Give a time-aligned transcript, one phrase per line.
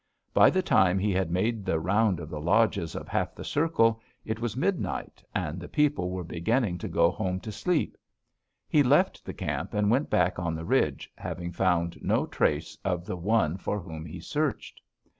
[0.33, 3.43] By the time he had made the round of the lodges of half of the
[3.43, 7.95] circle it was midnight, and the people were beginning to go home to sleep.
[8.67, 13.05] He left the camp and went back on the ridge, having found no trace of
[13.05, 14.81] the one for whom he searched.